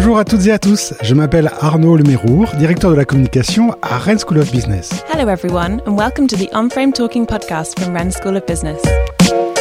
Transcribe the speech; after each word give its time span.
Bonjour 0.00 0.16
à 0.16 0.24
toutes 0.24 0.46
et 0.46 0.52
à 0.52 0.60
tous, 0.60 0.94
je 1.02 1.12
m'appelle 1.12 1.50
Arnaud 1.60 1.96
Lemérour, 1.96 2.52
directeur 2.56 2.92
de 2.92 2.94
la 2.94 3.04
communication 3.04 3.74
à 3.82 3.98
Rennes 3.98 4.20
School 4.20 4.38
of 4.38 4.52
Business. 4.52 5.02
Hello 5.12 5.28
everyone 5.28 5.82
and 5.88 5.96
welcome 5.96 6.28
to 6.28 6.36
the 6.36 6.48
On-Frame 6.54 6.92
Talking 6.92 7.26
podcast 7.26 7.76
from 7.80 7.96
Rennes 7.96 8.12
School 8.12 8.36
of 8.36 8.46
Business. 8.46 8.80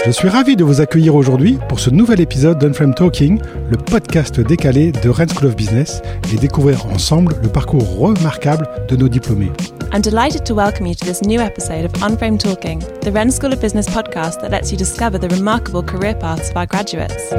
Je 0.05 0.11
suis 0.11 0.29
ravi 0.29 0.55
de 0.55 0.63
vous 0.63 0.79
accueillir 0.79 1.15
aujourd'hui 1.15 1.57
pour 1.67 1.79
ce 1.79 1.89
nouvel 1.89 2.21
épisode 2.21 2.59
d'Unframe 2.59 2.93
Talking, 2.93 3.39
le 3.71 3.77
podcast 3.77 4.39
décalé 4.39 4.91
de 4.91 5.09
Rennes 5.09 5.29
School 5.29 5.47
of 5.47 5.55
Business 5.55 6.03
et 6.31 6.38
découvrir 6.38 6.85
ensemble 6.85 7.33
le 7.41 7.49
parcours 7.49 7.97
remarquable 7.97 8.69
de 8.89 8.95
nos 8.95 9.09
diplômés. 9.09 9.51
I'm 9.89 10.01
delighted 10.01 10.45
to 10.47 10.54
welcome 10.54 10.85
you 10.85 10.93
to 10.95 11.05
this 11.05 11.21
new 11.21 11.39
episode 11.39 11.85
of 11.85 12.03
On-Frame 12.03 12.38
Talking, 12.38 12.80
the 13.02 13.12
Rennes 13.12 13.35
School 13.35 13.53
of 13.53 13.62
Business 13.62 13.88
podcast 13.88 14.41
that 14.41 14.52
lets 14.52 14.70
you 14.70 14.77
discover 14.77 15.17
the 15.17 15.29
remarkable 15.29 15.81
career 15.81 16.13
paths 16.13 16.49
of 16.49 16.57
our 16.57 16.66
graduates. 16.66 17.34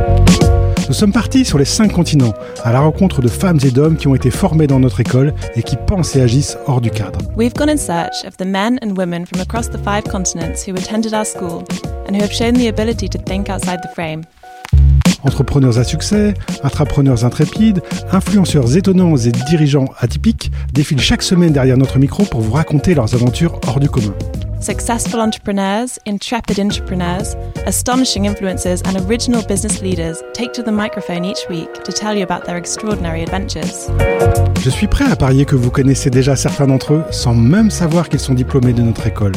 Nous 0.88 0.94
sommes 0.94 1.12
partis 1.12 1.44
sur 1.44 1.58
les 1.58 1.66
cinq 1.66 1.92
continents, 1.92 2.32
à 2.64 2.72
la 2.72 2.80
rencontre 2.80 3.20
de 3.20 3.28
femmes 3.28 3.58
et 3.62 3.70
d'hommes 3.70 3.98
qui 3.98 4.08
ont 4.08 4.14
été 4.14 4.30
formés 4.30 4.66
dans 4.66 4.80
notre 4.80 5.00
école 5.00 5.34
et 5.56 5.62
qui 5.62 5.76
pensent 5.76 6.16
et 6.16 6.22
agissent 6.22 6.56
hors 6.66 6.80
du 6.80 6.90
cadre. 6.90 7.18
We've 7.36 7.52
gone 7.52 7.68
in 7.68 7.76
search 7.76 8.24
of 8.26 8.38
the 8.38 8.46
men 8.46 8.78
and 8.82 8.96
women 8.96 9.26
from 9.26 9.40
across 9.40 9.68
the 9.68 9.78
five 9.78 10.04
continents 10.04 10.66
who 10.66 10.74
attended 10.74 11.12
our 11.12 11.26
school 11.26 11.64
and 12.06 12.16
who 12.16 12.22
have 12.22 12.32
shown 12.32 12.54
the 12.54 12.68
ability 12.68 13.10
to 13.10 13.18
think 13.18 13.50
outside 13.50 13.82
the 13.82 13.94
frame. 13.94 14.22
Entrepreneurs 15.28 15.78
à 15.78 15.84
succès, 15.84 16.32
intrapreneurs 16.64 17.26
intrépides, 17.26 17.82
influenceurs 18.12 18.78
étonnants 18.78 19.14
et 19.18 19.30
dirigeants 19.30 19.84
atypiques 19.98 20.50
défilent 20.72 21.02
chaque 21.02 21.22
semaine 21.22 21.52
derrière 21.52 21.76
notre 21.76 21.98
micro 21.98 22.24
pour 22.24 22.40
vous 22.40 22.52
raconter 22.52 22.94
leurs 22.94 23.14
aventures 23.14 23.60
hors 23.66 23.78
du 23.78 23.90
commun. 23.90 24.14
Successful 24.62 25.20
entrepreneurs, 25.20 25.88
intrepid 26.06 26.58
entrepreneurs, 26.58 27.36
astonishing 27.66 28.26
influencers, 28.26 28.80
and 28.88 28.96
original 29.06 29.42
business 29.46 29.82
leaders 29.82 30.22
take 30.32 30.52
to 30.52 30.62
the 30.62 30.72
microphone 30.72 31.26
each 31.26 31.46
week 31.50 31.70
to 31.84 31.92
tell 31.92 32.16
you 32.16 32.22
about 32.22 32.46
their 32.46 32.56
extraordinary 32.56 33.22
adventures. 33.22 33.92
Je 34.62 34.70
suis 34.70 34.86
prêt 34.86 35.04
à 35.04 35.14
parier 35.14 35.44
que 35.44 35.56
vous 35.56 35.70
connaissez 35.70 36.08
déjà 36.08 36.36
certains 36.36 36.66
d'entre 36.66 36.94
eux 36.94 37.04
sans 37.10 37.34
même 37.34 37.70
savoir 37.70 38.08
qu'ils 38.08 38.18
sont 38.18 38.34
diplômés 38.34 38.72
de 38.72 38.80
notre 38.80 39.06
école. 39.06 39.32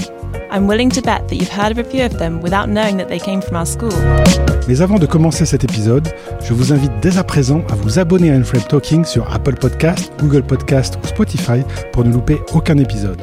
I'm 0.53 0.67
willing 0.67 0.89
to 0.91 1.01
bet 1.01 1.29
that 1.29 1.35
you've 1.35 1.47
heard 1.49 1.71
of 1.71 1.77
a 1.77 1.83
few 1.83 2.03
of 2.05 2.19
them 2.19 2.41
without 2.41 2.67
knowing 2.67 2.97
that 2.97 3.07
they 3.07 3.19
came 3.19 3.41
from 3.41 3.55
our 3.55 3.65
school. 3.65 3.93
Mais 4.67 4.81
avant 4.81 4.99
de 4.99 5.05
commencer 5.05 5.45
cet 5.45 5.63
épisode, 5.63 6.09
je 6.43 6.53
vous 6.53 6.73
invite 6.73 6.91
dès 7.01 7.17
à 7.17 7.23
présent 7.23 7.61
à 7.71 7.75
vous 7.75 7.99
abonner 7.99 8.31
à 8.31 8.35
Unframe 8.35 8.63
Talking 8.63 9.05
sur 9.05 9.31
Apple 9.33 9.55
Podcast, 9.55 10.11
Google 10.19 10.43
Podcast 10.43 10.97
ou 11.01 11.07
Spotify 11.07 11.63
pour 11.93 12.03
ne 12.03 12.11
louper 12.11 12.41
aucun 12.53 12.77
épisode. 12.77 13.21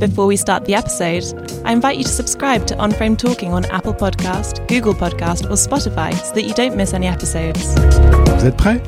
Before 0.00 0.26
we 0.26 0.36
start 0.36 0.64
the 0.64 0.72
episode, 0.72 1.22
I 1.64 1.72
invite 1.72 1.98
you 1.98 2.02
to 2.02 2.10
subscribe 2.10 2.66
to 2.66 2.74
On 2.80 2.90
Frame 2.90 3.16
Talking 3.16 3.52
on 3.52 3.62
Apple 3.70 3.94
Podcast, 3.94 4.60
Google 4.68 4.94
Podcast, 4.94 5.48
or 5.48 5.56
Spotify 5.56 6.12
so 6.14 6.34
that 6.34 6.42
you 6.42 6.54
don't 6.54 6.74
miss 6.74 6.92
any 6.92 7.06
episodes. 7.06 7.56
Vous 8.38 8.44
êtes 8.44 8.56
prêts? 8.56 8.82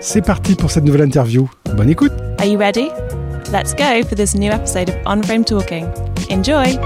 C'est 0.00 0.24
parti 0.24 0.54
pour 0.54 0.70
cette 0.70 0.84
nouvelle 0.84 1.02
interview. 1.02 1.50
Bonne 1.76 1.90
écoute 1.90 2.12
Are 2.38 2.46
you 2.46 2.58
ready? 2.58 2.88
Let's 3.52 3.74
go 3.74 4.02
for 4.08 4.16
this 4.16 4.34
new 4.34 4.50
episode 4.50 4.88
of 4.88 4.96
On 5.04 5.22
Frame 5.22 5.44
Talking. 5.44 5.84
Enjoy! 6.30 6.78